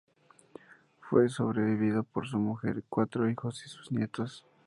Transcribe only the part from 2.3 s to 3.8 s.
mujer, cuatro hijos, y